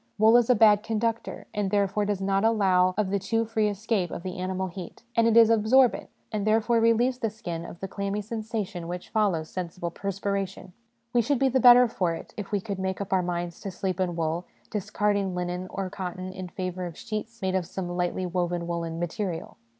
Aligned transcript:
Wool 0.17 0.35
is 0.37 0.49
a 0.49 0.55
bad 0.55 0.81
conductor, 0.81 1.45
and 1.53 1.69
therefore 1.69 2.05
does 2.05 2.19
not 2.21 2.43
allow 2.43 2.95
of 2.97 3.11
the 3.11 3.19
too 3.19 3.45
free 3.45 3.67
escape 3.67 4.09
of 4.09 4.23
the 4.23 4.39
animal 4.39 4.65
heat; 4.65 5.03
and 5.15 5.27
it 5.27 5.37
is 5.37 5.51
absorbent, 5.51 6.09
and 6.31 6.43
therefore 6.47 6.79
relieves 6.79 7.19
the 7.19 7.29
skin 7.29 7.63
of 7.65 7.81
the 7.81 7.87
clammy 7.87 8.19
sensa 8.19 8.65
SOME 8.65 8.65
PRELIMINARY 8.65 8.65
CONSIDERATIONS 8.65 8.65
37 8.65 8.65
tions 8.65 8.85
which 8.89 9.09
follow 9.09 9.43
sensible 9.43 9.91
perspiration. 9.91 10.73
We 11.13 11.21
should 11.21 11.37
be 11.37 11.49
the 11.49 11.59
better 11.59 11.87
for 11.87 12.15
it 12.15 12.33
if 12.35 12.51
we 12.51 12.59
could 12.59 12.79
make 12.79 12.99
up 12.99 13.13
our 13.13 13.21
minds 13.21 13.59
to 13.59 13.69
sleep 13.69 13.99
in 13.99 14.15
wool, 14.15 14.45
discarding 14.71 15.35
linen 15.35 15.67
or 15.69 15.91
cotton 15.91 16.33
in 16.33 16.47
favour 16.47 16.87
of 16.87 16.97
sheets 16.97 17.39
made 17.43 17.53
of 17.53 17.67
some 17.67 17.87
lightly 17.87 18.25
woven 18.25 18.65
woollen 18.65 18.97
material. 18.99 19.57